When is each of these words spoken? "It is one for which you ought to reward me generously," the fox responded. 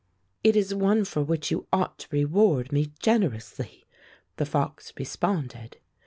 "It 0.43 0.55
is 0.55 0.73
one 0.73 1.05
for 1.05 1.21
which 1.21 1.51
you 1.51 1.67
ought 1.71 1.99
to 1.99 2.07
reward 2.09 2.71
me 2.71 2.91
generously," 3.01 3.85
the 4.37 4.47
fox 4.47 4.91
responded. 4.97 5.77